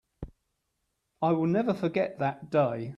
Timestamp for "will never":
1.33-1.75